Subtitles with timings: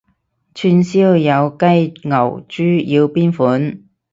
[0.03, 0.17] 串燒有雞
[2.09, 3.83] 牛豬要邊款？